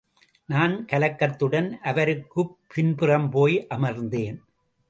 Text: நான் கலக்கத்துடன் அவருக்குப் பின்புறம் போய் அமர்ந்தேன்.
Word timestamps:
நான் 0.45 0.85
கலக்கத்துடன் 0.85 1.79
அவருக்குப் 1.81 2.57
பின்புறம் 2.67 3.29
போய் 3.29 3.67
அமர்ந்தேன். 3.69 4.39